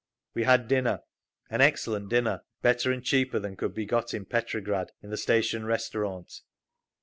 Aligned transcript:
We 0.33 0.45
had 0.45 0.67
dinner—an 0.67 1.61
excellent 1.61 2.09
dinner, 2.09 2.41
better 2.63 2.91
and 2.91 3.03
cheaper 3.03 3.37
than 3.37 3.55
could 3.55 3.75
be 3.75 3.85
got 3.85 4.15
in 4.15 4.25
Petrograd—in 4.25 5.11
the 5.11 5.15
station 5.15 5.63
restaurant. 5.63 6.41